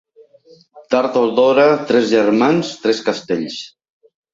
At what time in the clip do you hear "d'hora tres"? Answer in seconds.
1.41-2.11